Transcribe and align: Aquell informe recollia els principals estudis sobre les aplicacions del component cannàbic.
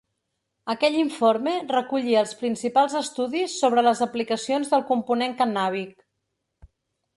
Aquell 0.73 0.95
informe 1.01 1.53
recollia 1.73 2.23
els 2.25 2.31
principals 2.39 2.97
estudis 3.01 3.59
sobre 3.65 3.85
les 3.89 4.03
aplicacions 4.07 4.75
del 4.75 4.87
component 4.91 5.39
cannàbic. 5.45 5.97